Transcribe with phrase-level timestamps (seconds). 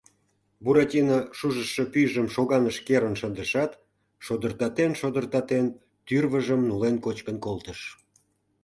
[0.63, 3.71] Буратино шужышо пӱйжым шоганыш керын шындышат,
[4.25, 5.65] шодыртатен-шодыртатен,
[6.07, 7.79] тӱрвыжым нулен кочкын колтыш.